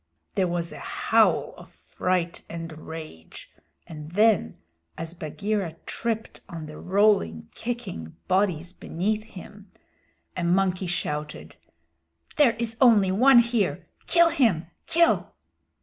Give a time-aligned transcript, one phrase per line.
[0.33, 3.51] There was a howl of fright and rage,
[3.85, 4.57] and then
[4.97, 9.71] as Bagheera tripped on the rolling kicking bodies beneath him,
[10.35, 11.55] a monkey shouted:
[12.37, 13.85] "There is only one here!
[14.07, 14.65] Kill him!
[14.87, 15.35] Kill."